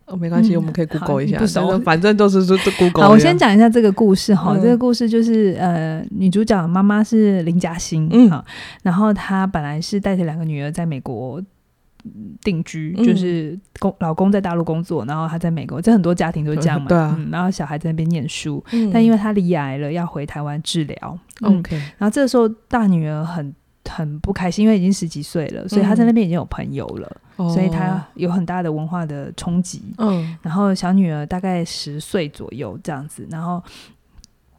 [0.06, 1.39] 哦，没关系，嗯、我们可以 Google 一下。
[1.86, 3.04] 反正都是说 Google。
[3.06, 4.54] 好，我先讲一下这个故事哈。
[4.56, 8.43] 嗯、这个故事就是呃，女主角妈妈是林嘉欣，嗯，好，
[8.82, 11.41] 然后她本来是带着两个女儿在美国。
[12.41, 16.87] 定居就是公、嗯、老公在大陆工作，然后他在美国，这很多家庭都这样嘛。
[16.87, 21.19] 对啊、嗯，然后小孩在那边念书，嗯、但因为他罹癌了，要回台湾治疗。
[21.41, 23.53] OK，、嗯、然后这个时候大女儿很
[23.89, 29.81] 很不开心，因为已经十几岁了，所以她在那边已经有朋友了，嗯、所以他有很大的文化的冲击。
[29.97, 33.63] 嗯，然后小女儿大概十岁左右这样子，然后。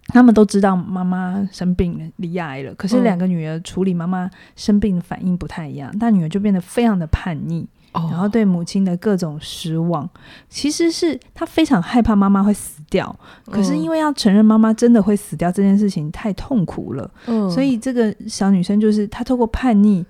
[0.09, 2.75] 他们都知道妈妈生病了，离癌了。
[2.75, 10.09] 可是两个女儿处理妈妈生病的反应不太一样，嗯、大女儿就变得非常的叛逆，哦、然后对母亲的各种失望，
[10.49, 13.19] 其实是她非常害怕妈妈会死掉。
[13.47, 20.05] 可是因为要承认妈妈真的会死掉这件事情太痛苦了，嗯、所以这个小女生就是她透过叛逆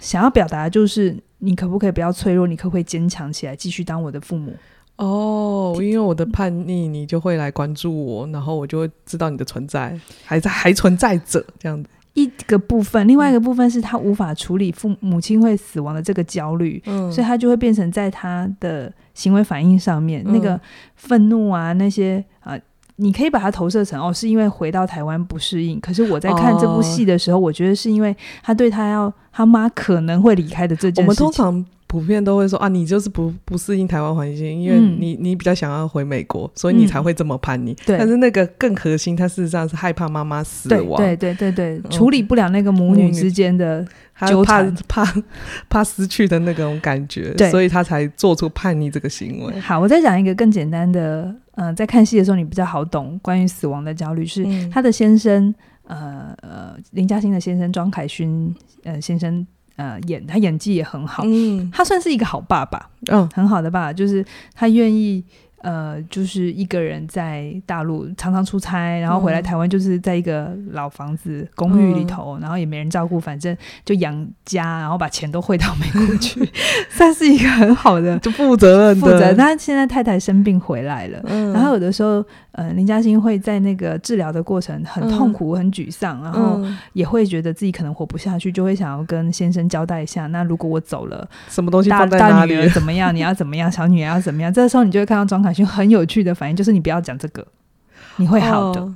[0.00, 2.46] 想要表达，就是你可不可以不要脆弱？
[2.46, 4.52] 你可不可以坚强起来，继续当我的父母？
[5.00, 11.88] 哦，因为我的叛逆，你就会来关注我，然后我就会知道你的存在，还在还存在着这样子。
[12.14, 20.60] 一个部分，另外一个部分是他无法处理父母亲会死亡的这个焦虑，嗯，所以他就会变成在他的行为反应上面，嗯、那个
[20.96, 22.58] 愤怒啊，那些啊。
[23.02, 25.80] 你可以把它投射成哦，是因为回到台湾不适应。
[25.80, 31.04] 可是我在看这部戏的时候，哦、我觉得是因为他对他要他妈可能会离开的这件事情。
[31.04, 37.74] 我们通常普遍都会说啊，你就是不不适应台湾环境，因为你你比较想要回美国，所以你才会这么叛逆。
[37.84, 41.02] 对、嗯，但是那个更核心，他事实上是害怕妈妈死亡。
[41.02, 43.84] 对对对对对，处理不了那个母女之间的
[44.28, 45.22] 纠缠，怕怕
[45.68, 49.58] 怕失去的那种感觉，所以他才做出叛逆这个行为。
[49.58, 51.34] 好，我再讲一个更简单的。
[51.56, 54.24] 嗯、呃，在看戏的时候，你比较好懂关于死亡的焦虑。
[54.24, 55.52] 是他的先生，
[55.88, 59.46] 嗯、呃呃，林嘉欣的先生庄凯勋，呃，先生，
[59.80, 64.22] 呃，演他演技也很好，嗯，他算是一个好爸爸，嗯，很好的爸爸，就是
[64.54, 65.24] 他愿意。
[65.62, 76.40] 呃，就是一个人在大陆常常出差，然后回来台湾，就是在一个老房子公寓里头，嗯、然后也没人照顾，反正就养家，然后把钱都汇到美国去，
[76.88, 79.00] 算是一个很好的，就负责任的。
[79.00, 79.32] 负责。
[79.34, 86.58] 那现在太太生病回来了，嗯、然后有的时候，呃，林嘉欣会在那个治疗的过程很痛苦、嗯、很沮丧，然后
[86.94, 92.54] 也会觉得自己可能活不下去，就会想要跟先生交代一下，那如果我走了，什么东西放在哪里？
[92.54, 93.14] 大女儿怎么样？
[93.14, 93.70] 你要怎么样？
[93.70, 94.50] 小女儿要怎么样？
[94.50, 95.49] 这个时候你就会看到庄凯。
[95.66, 97.46] 很有趣的反应就是你不要讲这个，
[98.16, 98.80] 你会好的。
[98.80, 98.94] 哦、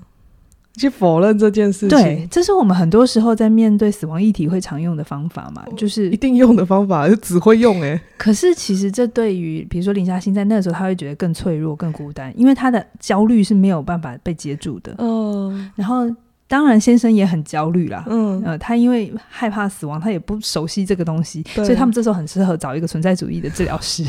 [0.77, 8.01] 去否认这件事情，对，这是我们很多时候在面对死亡议题会常用的方法嘛，就是一定用的方法，就只会用哎、欸。
[8.19, 14.93] 可是其实这对于比如说林嘉欣在那个时候，他会觉得更脆弱、更孤单，因为他的焦虑是没有办法被接住的。
[14.99, 16.11] 哦，然后
[16.47, 18.05] 当然先生也很焦虑啦。
[18.07, 24.05] 嗯，呃，他因为害怕死亡，他也不熟悉这个东西，所以他们这时候很适合找一个存在主义的治疗师。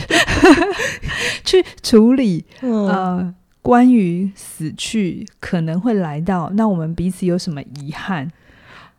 [1.45, 8.30] 去处理呃，关于死去可能会来到，那我们彼此有什么遗憾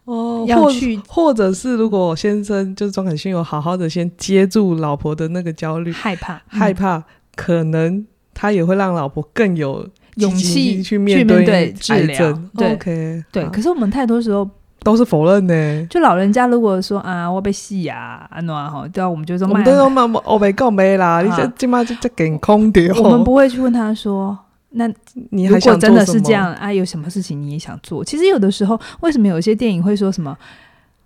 [0.05, 0.44] 哦？
[0.49, 12.33] 要去或，或者是如果先生就是庄凯勋有好好的先接住老婆的那个焦虑，害怕害怕，可能他也会让老婆更有勇气去面对治疗。
[12.57, 13.44] 对，OK，对。
[13.46, 14.48] 可是我们太多时候。
[14.85, 15.87] 都是否认呢？
[15.90, 22.94] 就老人家如果说啊，我被戏啊，安诺哈，对啊，我们就说，我们都说嘛，我没讲没啦，你这今嘛就就给空掉。
[23.02, 24.38] 我们 不会去问他说，
[24.70, 24.87] 那
[25.31, 28.05] 你如果真的是这样啊，有什么事情你也想做？
[28.05, 30.38] 其实有的时候，为什么有些电影会说什么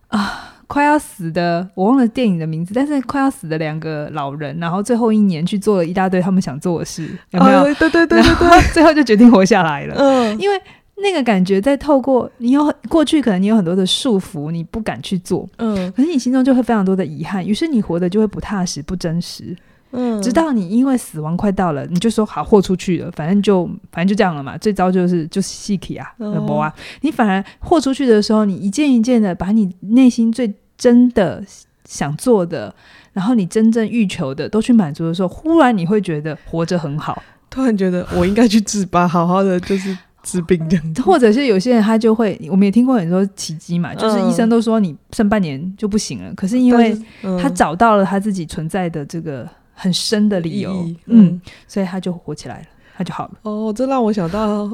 [0.09, 7.65] 啊，快要死的，我忘了电影的名字，但是快要死的两个老人，然后最后一年去做了一大堆他们想做的事，有没有？
[7.75, 9.97] 对对对对对，最后就决定活下来了。
[9.99, 10.61] 嗯，因为。
[11.03, 19.57] 那个感觉，在透过你有过去，可能你有很多的束缚，你不敢去做，嗯，可是你心中就会非常多的遗憾，于是你活得就会不踏实、不真实，
[19.93, 31.45] 嗯，直到你因为死亡快到了，你就说好豁出去了，反正就反正就这样了嘛，最糟就是就是戏体啊，不啊，你反而豁出去的时候，你一件一件的把你内心最真的
[31.85, 32.75] 想做的，
[33.13, 39.97] 然后你真正欲求的都去满足的时候，忽然你会觉得活着很好，突然觉得我应该去治吧，好好的就是。
[40.23, 46.95] 治病这样，或者是有些人他就会，我们也听过很多奇迹嘛，就是医生都说你剩半年就不行了，可是因为
[47.41, 49.49] 他找到了他自己存在的这个
[49.81, 52.67] 很深的理由，嗯，所以他就活起来了，
[52.97, 53.35] 他就好了。
[53.43, 54.71] 哦，这让我想到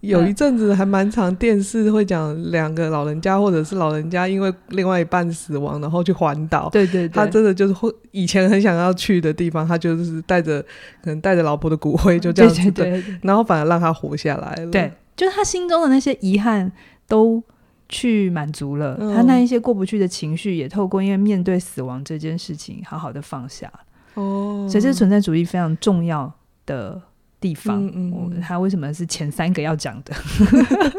[0.00, 10.60] 有一阵子还蛮长电视会讲两个老人家，或者是老人家因为另外一半死亡，然后去环岛，对对对，他真的就是会以前很想要去的地方，他就是带着
[11.02, 14.92] 可能带着老婆的骨灰就这样子，对，对，对，对，然后反而让他活下来了，对。
[15.14, 16.72] 就是他心中的那些遗憾
[17.06, 17.40] 都
[17.86, 23.70] 去满足了，嗯、他那一些过不去的情绪也透过因为面对死亡这件事情，好好的放下。
[24.14, 26.32] 哦，所以这是存在主义非常重要
[26.66, 27.00] 的
[27.40, 27.84] 地方。
[27.86, 30.14] 嗯嗯，他为什么是前三个要讲的？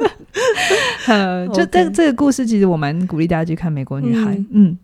[1.07, 4.35] 呃，就这.这个故事，其实我蛮鼓励大家去看《美国女孩》。
[4.37, 4.77] 嗯，嗯，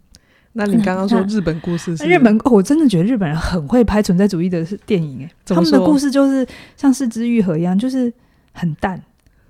[0.53, 5.23] 那你刚刚说日本故事是，嗯、日本、哦，我真的觉得日本人很会拍存在主义的电影。
[5.23, 8.11] 哎，他们的故事就是像四肢愈合一样，就是
[8.51, 9.01] 很淡。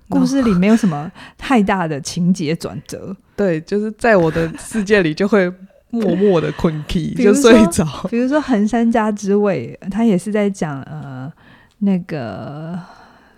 [0.08, 5.52] 故事里没有什么太大的情节转折， 对，就是在我的世界里就会
[5.90, 7.84] 默默的困气，就睡着。
[8.08, 11.30] 比如说《横山家之味》，他也是在讲呃，
[11.78, 12.78] 那个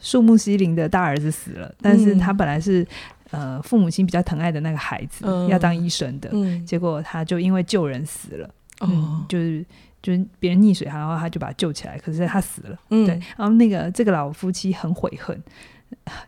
[0.01, 2.87] 树木希林的大儿子死了，但是他本来是
[3.31, 8.47] 呃父母亲比较疼爱的那个孩子，嗯、要当医生的，嗯、结果他就因为救人死了，
[8.81, 9.65] 哦、嗯，就是
[10.03, 15.43] 就是别人溺水，然后他就把他救起来，可是他死了，嗯、对，然后那个这个老夫妻很悔恨。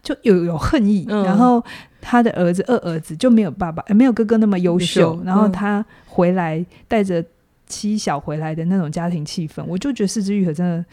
[0.02, 1.64] 就有有恨意，嗯、然后
[2.06, 5.18] 他的儿子二儿子就没有爸爸，没有哥哥那么优秀。
[5.24, 7.24] 然后他回来带着
[7.66, 10.84] 妻小回来的那种家庭气氛，我就觉得四之愈合真的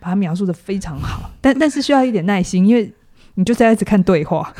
[0.00, 2.92] 把他描述的非常好， 但但是需要一点耐心，因为
[3.34, 4.52] 你就在一直看对话，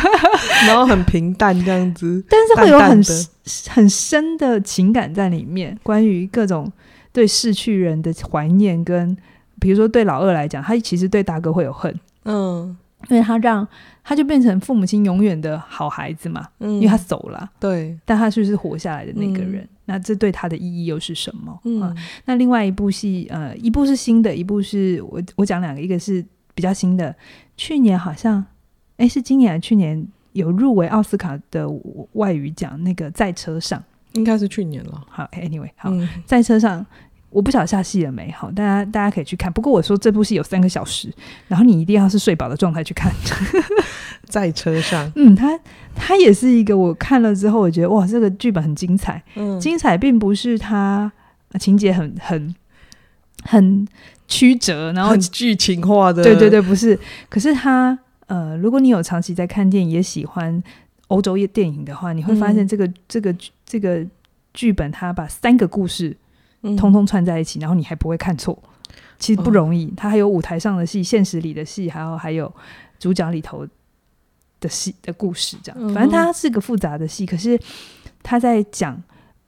[0.66, 3.02] 然后很平淡这样子， 但是会有很
[3.68, 6.72] 很深的情感在里面，关于各种
[7.12, 9.14] 对逝去人的怀念，跟
[9.60, 11.94] 比如说对老二来讲，他其实对大哥会有恨，
[12.24, 12.76] 嗯。
[13.08, 13.66] 因为他让
[14.04, 21.58] 他就变成父母亲永远的好孩子嘛，嗯，因为他走了，对，但他就是活下来的那个人，嗯、那这对他的意义又是什么？
[21.64, 21.94] 嗯，啊、
[22.26, 27.14] 那另外一部戏，呃，一部是新的，一部是我我讲两个，一个是比较新的，
[27.56, 28.44] 去年好像，
[28.98, 31.66] 哎，是今年还是去年有入围奥斯卡的
[32.12, 33.82] 外语奖，那个在车上，
[34.12, 35.02] 应该是去年了。
[35.08, 36.86] 好，Anyway，好，嗯、在车上。
[37.30, 39.52] 我不晓得下戏了没，好，大家大家可以去看。
[39.52, 41.08] 不过我说这部戏有三个小时，
[41.46, 43.12] 然后你一定要是睡饱的状态去看。
[44.26, 45.58] 在车上， 嗯，他
[45.94, 49.22] 他也是一个我看了之后，我觉得哇，这个剧本很精彩。
[49.34, 51.10] 嗯，精彩并不是他
[51.58, 52.54] 情节很很
[53.44, 53.86] 很
[54.28, 56.22] 曲折，然后很剧情化的。
[56.22, 56.98] 对对对，不是。
[57.28, 60.62] 可是他呃，如果你有长期在看电影，也喜欢
[61.08, 64.06] 欧洲电影的话，你会发现这个、嗯、这个这个
[64.52, 66.16] 剧本，他把三个故事。
[66.62, 68.60] 通通串在一起，然后你还不会看错，
[69.18, 69.92] 其实不容易。
[69.96, 72.52] 他、哦、还有舞台上的戏、现实里的戏，还有还有
[72.98, 73.66] 主角里头
[74.60, 75.78] 的戏的故事，这样。
[75.80, 77.58] 嗯、反正他是个复杂的戏，可是
[78.22, 79.02] 他在讲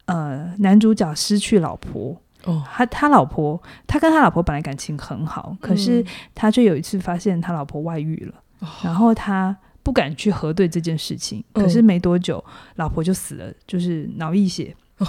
[0.07, 2.21] 呃男主角失去老婆。
[2.45, 14.75] 哦，他他老婆他跟他老婆本来感情很好，可是他却有一次发现他老婆外遇了，嗯、然后他不敢去核对这件事情，可是没多久、嗯、老婆就死了，就是脑溢血。
[14.99, 15.07] 哦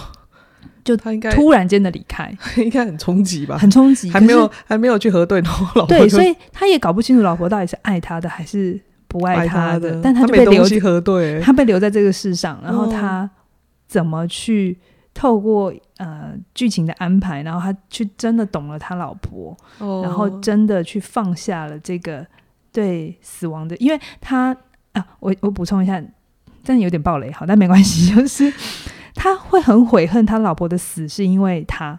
[0.83, 3.57] 就他应该突然间的离开， 应该很冲击吧？
[3.57, 5.85] 很冲击，还没有还没有去核对老婆。
[5.87, 9.89] 对，所以他也搞不清楚老婆到底是爱他的还是不爱他的。
[9.91, 13.29] 他的但他就被留核对，他被留在这个世上，然后他
[13.87, 14.77] 怎么去
[15.13, 22.25] 透过呃剧情的安排，然后他去真的懂了他老婆，哦、然后真的去放下了这个
[22.71, 24.55] 对死亡的，因为他
[24.91, 26.01] 啊，我我补充一下，
[26.63, 28.51] 真的有点暴雷，好，但没关系， 就是。
[29.23, 31.97] 他会很悔恨他老婆的死，是因为他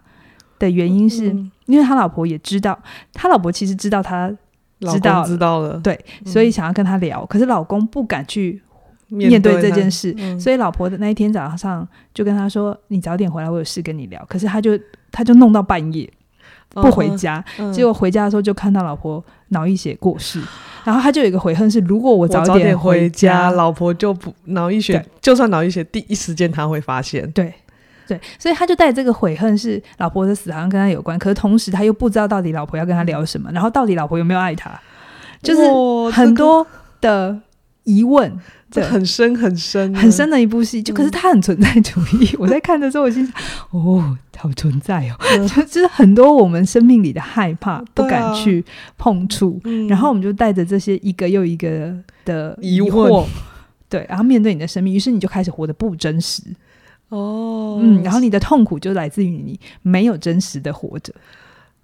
[0.58, 2.78] 的原因是，嗯、因为他老婆也知道，
[3.14, 4.28] 他老婆其实知道他
[4.80, 8.60] 知道知道了，对，嗯、所以想要跟他聊，可是老公不敢去
[9.08, 14.78] 面对这件事，嗯、所以老婆的那一天早上就跟他说：“你早点回来，我有事跟你聊。”可是他就
[15.10, 16.06] 他就弄到半夜。
[16.74, 20.40] 不回家，嗯、结果回家的时候就看到老婆脑溢血过世，
[20.84, 27.30] 然后他就有一个悔恨是：如果我早点回家，老婆就不脑溢血，就算脑溢血，第一时间他会发现。
[27.32, 27.52] 对
[28.06, 34.70] 对，所以他就带这个悔恨是老婆的死好像跟他有关，可是同时他又不知道到底老婆要跟他聊什么，然后到底老婆有没有爱他，
[35.42, 36.66] 就是很多
[37.00, 37.38] 的
[37.84, 38.38] 疑问。
[38.70, 39.94] 这很深很深。
[39.94, 42.28] 很深的一部戏，就可是他很存在主义。
[42.32, 43.34] 嗯、 我在看的时候，我心想：
[43.70, 48.64] 哦，好存在哦，嗯、就 就是很多我们生命里的害怕，不敢去
[48.98, 51.94] 碰触，嗯、然后我们就带着这些一个又一个
[52.24, 53.26] 的疑惑，疑
[53.88, 56.42] 对，然后面对你的生命，于是你就开始活得不真实。
[57.08, 61.12] 哦，嗯，然后你的痛苦就来自于你没有真实的活着。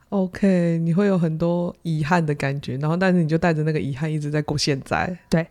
[0.08, 5.16] OK，你会有很多遗憾的感觉，然后但是你就带着那个遗憾一直在过现在。
[5.28, 5.46] 对。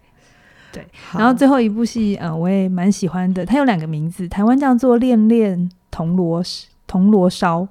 [0.71, 3.43] 对，然后最后一部戏，呃，我也蛮喜欢的。
[3.43, 6.43] 它有两个名字，台湾叫做《恋恋铜锣
[6.89, 7.61] 铜锣烧》，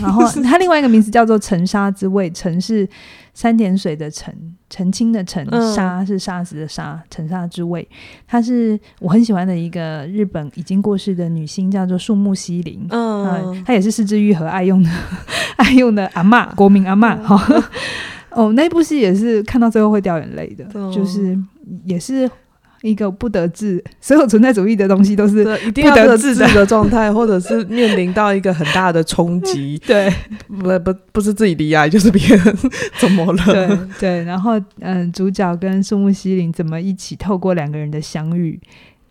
[0.00, 2.30] 然后它另外一个名字叫做《沉沙之味》。
[2.34, 2.88] 沉是
[3.34, 4.32] 三点水的沉，
[4.70, 5.44] 澄清的澄，
[5.74, 7.02] 沙是沙子的沙。
[7.10, 7.86] 沉沙之味，
[8.28, 12.86] 它是我很喜欢的一个日本已经过世的女星，叫做树木希林。
[12.90, 14.90] 嗯、呃，她也是是枝裕和爱用的
[15.56, 17.20] 爱用的阿嬷，国民阿嬷。
[17.20, 17.62] 哈、嗯，
[18.30, 21.36] 哦，那部戏也是看到最后会掉眼泪的，嗯、就是。
[21.84, 22.28] 也是
[22.82, 29.80] 一个不得志，所有存在主义的东西都是一定要得志的状态，或者是面临到一个很大的冲击。
[29.86, 30.12] 对，
[30.48, 32.58] 不不不是自己离开，就是别人
[32.98, 33.44] 怎么了？
[33.44, 38.60] 对对，然后嗯，主角跟树木希林怎么一起透过两个人的相遇，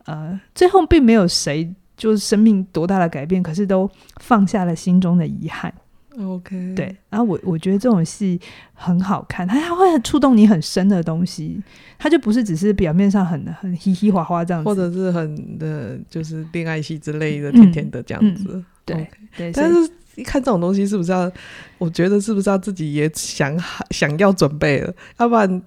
[0.05, 5.73] 呃，最后并没有谁就是生命多大的改变，可是都放下了心中的遗憾。
[6.19, 8.39] OK，对，然后我我觉得这种戏
[8.73, 11.61] 很好看，它它会触动你很深的东西，
[11.97, 18.45] 它就不是只是表面上很很嘻嘻哈哈这样子，或者是很的就是恋爱戏之类的，甜甜的这样子。
[18.49, 19.07] 嗯嗯、对 Okay
[19.37, 21.31] 对，但是一看这种东西，是不是要？
[21.77, 23.57] 我觉得是不是要自己也想
[23.91, 25.61] 想要准备了，要不然。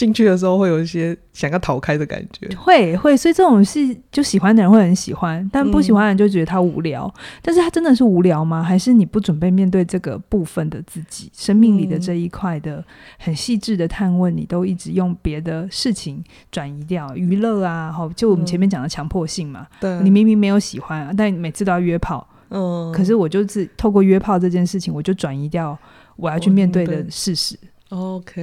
[0.00, 7.04] 进去的时候会有一些想要逃开的感觉，会会，所以这种戏就喜欢的人会很喜欢，但不喜欢的人就觉得他无聊。
[7.04, 8.62] 嗯、但是他真的是无聊吗？
[8.62, 12.82] 还是你不准备面对这个部分的自己，生命里的这一块的
[13.18, 19.66] 很细致的探问，你都一直用别的事情转移掉，娱乐啊，就我们前面讲的强迫性嘛。
[19.78, 25.78] 对、嗯，你明明没有喜欢，但每次都要约炮，嗯，可是我就是透过约炮这件事情，我就转移掉
[26.16, 27.54] 我要去面对的事实。
[27.90, 28.42] OK，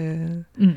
[0.57, 0.75] 嗯，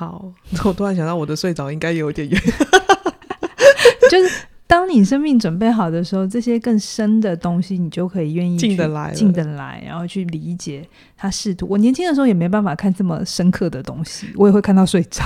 [0.00, 0.32] 好，
[0.64, 2.40] 我突然想到我的睡着应该有点远，
[4.10, 4.30] 就是。
[4.70, 11.66] 当你生命准备好的时候，这些更深的东西，你就可以愿意进得来，进得来，然后去理解他试图。
[11.68, 15.24] 我年轻的时候也没办法看这么深刻的东西，我也会看到睡着。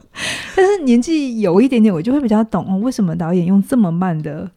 [0.56, 4.50] 但是年纪有一点点，我就会比较懂哦，为什么导演用这么慢的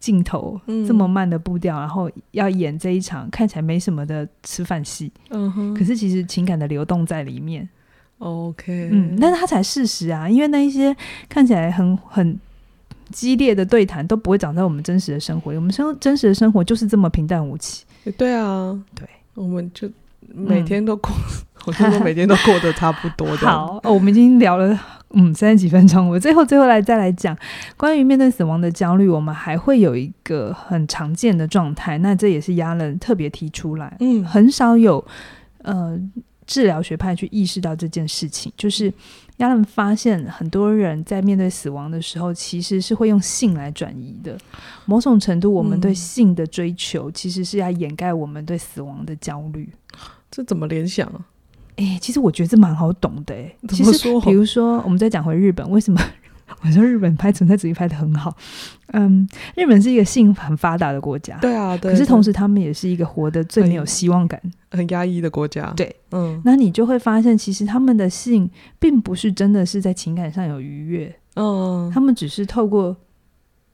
[0.00, 5.12] 镜头，嗯、这么慢的步调，然后要演这一场看起来没什么的吃饭戏。
[5.28, 5.74] 嗯哼。
[5.74, 7.68] 可是其实情感的流动在里面。
[8.20, 8.88] OK。
[8.92, 10.96] 嗯，但是他才事实啊，因为那一些
[11.28, 12.38] 看起来很很。
[13.12, 17.84] 激烈的对谈都不会长在我们真实的生活里，我们生真实的生活就是这么平淡无奇。
[18.16, 19.04] 对啊，对，
[19.34, 19.90] 我们就
[20.32, 23.38] 每天都过，嗯、我觉得每天都过得差不多的。
[23.50, 24.78] 好、哦，我们已经聊了
[25.10, 27.36] 嗯三十几分钟，我最后最后来再来讲
[27.76, 35.04] 关于面对死亡的焦虑，我们还会有一个很常见的状态，那这也是亚伦特别提出来，嗯，很少有
[35.62, 35.98] 呃
[36.50, 38.92] 治疗学派去意识到这件事情，就是。
[39.42, 44.36] 他们发现，很多人在面对死亡的时候，其实是会用性来转移的。
[44.84, 49.66] 某种程度，我们对性的追求，其实是要掩盖我们对死亡的焦虑。
[50.30, 51.24] 这怎么联想啊？
[51.76, 53.34] 哎，其实我觉得这蛮好懂的。
[53.34, 55.98] 哎，其实比如说，我们再讲回日本，为什么？
[56.62, 58.36] 我说日本拍存在主义拍的很好，
[58.88, 59.26] 嗯，
[59.56, 64.40] 日本是一个性很发达的国家，对啊，对，可是同时他们也是一个活得最没有希望感、
[64.70, 72.94] 很压抑的国家，对，嗯，那你就会发现，其实他们的性并不是真的是在情感上有愉悦，嗯，他们只是透过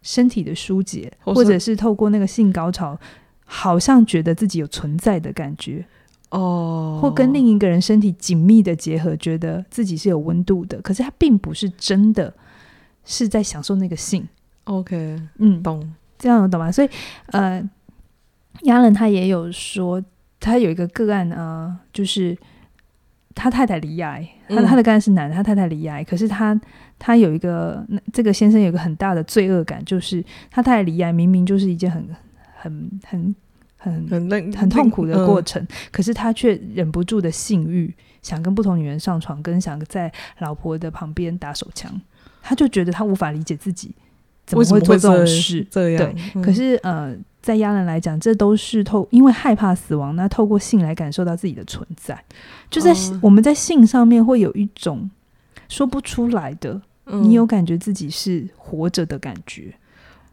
[0.02, 2.98] 身体的疏解，或者是透过那个性高潮，
[3.44, 5.84] 好像觉得自己有存在的感觉，
[6.30, 12.32] 哦，或跟另一个人身体紧密的结合，觉得自己是有温度的，可是他并不是真的。
[13.06, 14.28] 是在享受那个性
[14.64, 16.70] ，OK，嗯，懂，这样懂吗？
[16.72, 16.90] 所以，
[17.26, 17.62] 呃，
[18.62, 20.02] 亚伦他也有说，
[20.40, 22.36] 他有一个个案啊、呃，就是
[23.32, 26.60] 他太太离癌，他他的个案是男的，他太太离癌，可是他
[26.98, 32.08] 他有一个这个先生有一个很大的罪恶感，就是他太太离癌明明就是一件很
[32.56, 33.34] 很很
[33.76, 42.00] 很很很痛苦的过程，嗯、可是他却忍不住的性欲，想跟不同女人上床，跟想在老婆的旁边打手枪。
[42.46, 43.92] 他就觉得他无法理解自己
[44.46, 45.98] 怎么会做这种事，这样。
[45.98, 52.16] 对，嗯、可是呃，在亚人来讲，这都是透因为害怕死亡，那透过性来感受到自己的存在，
[52.70, 55.10] 就在、哦、我们在性上面会有一种
[55.68, 59.74] 说不出来的，嗯、你有感觉自己是活着的感觉。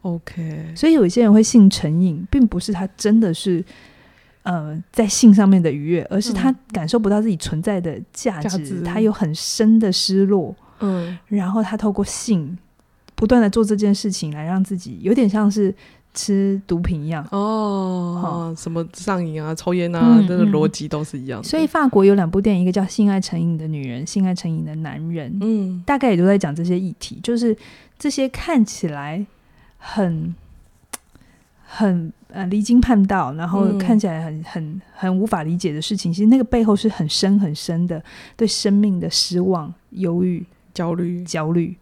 [0.02, 3.64] OK，所以有一些人会性成瘾，并不是他真的是
[4.44, 10.54] 呃在性上面的愉悦，而是他感受不到自己存在的价值，价值他有很深的失落。
[10.80, 12.56] 嗯，然后他透过性
[13.14, 15.74] 不断的做这件事情，来让自己有点像是
[16.12, 17.26] 吃毒品一样。
[17.30, 21.48] 哦，哦什么上瘾啊、抽烟啊，这个逻辑都是一样的。
[21.48, 27.56] 所以法国有两部电影，一个叫《性爱成瘾的女人》，《性爱成瘾的男人》，嗯，大概也都在讲这些议题，就是
[27.98, 29.24] 这些看起来
[29.78, 30.34] 很
[31.66, 38.00] 很呃离经叛道，然后看起来很很很无法理解的事情，其实那个背后是很深很深的
[38.36, 40.44] 对生命的失望、忧郁。
[40.74, 41.74] 焦虑，焦虑，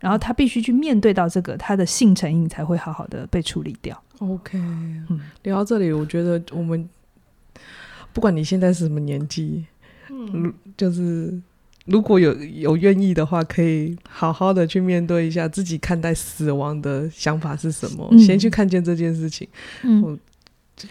[0.00, 4.02] 然后他必须去面对到这个，他的性成瘾才会好好的被处理掉。
[4.18, 6.86] OK，嗯，聊到这里，我觉得我们
[8.12, 9.64] 不管你现在是什么年纪，
[10.10, 11.40] 嗯，就是
[11.86, 19.48] 如果有有愿意的话，可以好好的去面对一下自己看待死亡的想法是什么，嗯、先去看见这件事情。
[19.84, 20.18] 嗯，我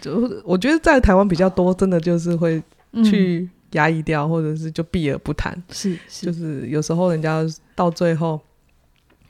[0.00, 2.62] 就我觉得在台湾比较多，真的就是会
[3.04, 3.48] 去。
[3.72, 7.44] 压抑掉，或者是就避而不谈，是，是，就是有时候人家
[7.74, 8.40] 到最后，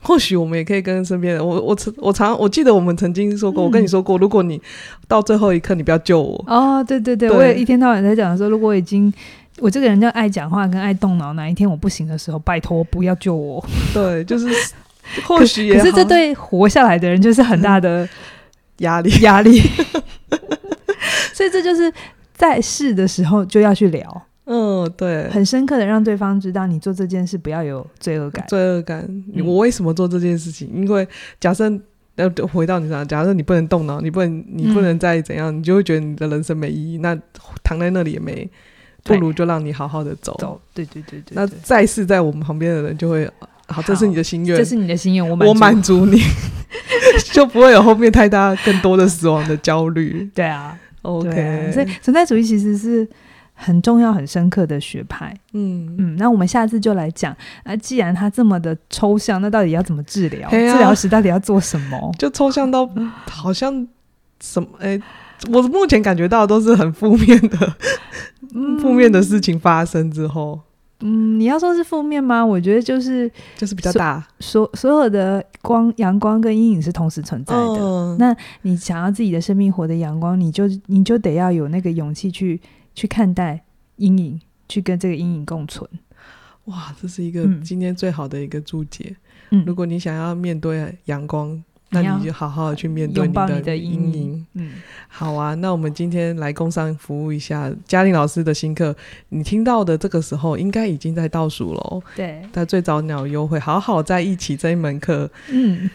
[0.02, 4.60] 或许我们也可以跟身边人，我我我常我记得我们曾经说过，嗯、我跟你说过，如果你
[5.06, 7.36] 到最后一刻你不要救我，哦，对对对，对。
[7.36, 9.12] 我也一天到晚在讲说，如果已经
[9.58, 13.62] 我这个人就爱讲话跟爱动脑，哪一天我不行的时候，拜托不要救我，
[13.92, 14.48] 对，就是
[15.26, 18.08] 或许也可是这对活下来的人就是很大的
[18.78, 19.60] 压力压力，
[21.34, 21.92] 所以这就是
[22.32, 24.22] 在世的时候就要去聊。
[24.52, 28.44] 嗯，对，很深刻的让对方知道你做这件事不要有罪恶感。
[28.48, 29.08] 罪恶感，
[29.44, 30.68] 我为什么做这件事情？
[30.74, 31.06] 嗯、因为
[31.38, 31.70] 假设
[32.16, 36.98] 要回到你身上，假设你不能动脑，你不能，你不能再怎样，嗯、你就会觉得你的人生没意义。
[36.98, 37.16] 那
[37.62, 38.50] 躺在那里也没，
[39.04, 40.36] 不如就让你好好的走。
[40.40, 41.30] 走，对对对对。
[41.30, 43.30] 那在世在我们旁边的人就会，
[43.68, 46.20] 好，这是你的心愿，这是你的心愿，我我满足你，
[47.32, 50.28] 就不会有后面太大更多的死亡的焦虑。
[50.34, 51.70] 对啊，OK 对。
[51.72, 53.08] 所以存在主义其实是。
[53.62, 57.36] 很重要、很深刻的学派，嗯嗯，那我们下次就来讲。
[57.64, 60.48] 那既然它这么的抽象，那到底要怎么治疗？
[60.48, 62.12] 啊、治疗时到底要做什么？
[62.18, 62.88] 就抽象到
[63.30, 63.86] 好像
[64.40, 64.68] 什么？
[64.80, 65.02] 哎、欸，
[65.52, 67.56] 我目前感觉到都是很负面的，
[68.80, 70.58] 负、嗯、面的事情发生之后。
[71.02, 72.44] 嗯，你要说是负面吗？
[72.44, 77.78] 我觉得就是就是比较大，所所，所有的光、阳光跟阴影是同时存在的。
[77.78, 82.60] 嗯、那你想要自己的生命活得阳光，你就你就得要有那个勇气去
[82.94, 83.64] 去看待
[83.96, 85.88] 阴影，去跟这个阴影共存。
[86.66, 89.16] 哇，这是一个今天最好的一个注解。
[89.50, 91.62] 嗯，如果你想要面对阳光。
[91.92, 94.46] 那你就好好的去面对你的阴影。
[94.52, 94.74] 嗯，
[95.08, 95.56] 好啊。
[95.56, 98.94] 那我们今天来工商服务一下嘉玲老师的新课。
[99.30, 102.00] 你听到的这个时候，应该已经在倒数了。
[102.14, 105.28] 对，在最早鸟优惠，好好在一起这一门课。
[105.50, 105.90] 嗯。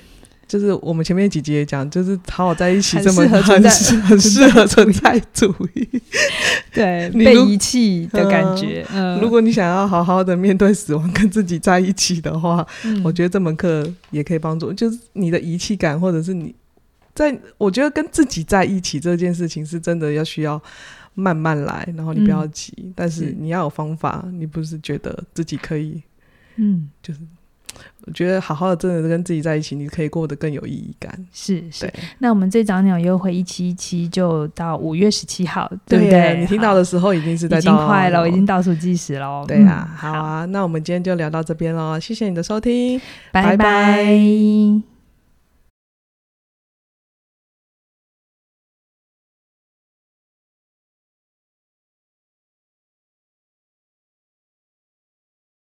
[0.48, 5.88] 就是我们前面几集也讲，就是好好在一起这么很很适合 存在主义，
[6.72, 8.86] 对， 被遗弃的感觉。
[8.94, 14.72] 嗯，如果你想要好好的面对死亡，跟自己在一起的话，嗯，我觉得这门课也可以帮助。
[14.72, 16.54] 就是你的遗弃感，或者是你
[17.16, 20.62] 在，我觉得跟自己在一起这件事情是真的要需要
[21.16, 24.24] 慢慢来，然后你不要急，嗯，但是你要有方法。
[24.34, 26.04] 你不是觉得自己可以，
[26.58, 27.20] 嗯，就是。
[28.06, 31.12] 我觉得好好的，真的跟自己在一起，你可以过得更有意义感。
[31.34, 36.12] 是是，那我们这早鸟优惠一期一期就到五月十七号，对不对？
[36.12, 39.44] 对，你听到的时候已经是在已经快了，已经倒数计时了。
[39.48, 43.02] 对啊，好啊，那我们今天就聊到这边喽，谢谢你的收听。
[43.32, 44.95] 拜拜。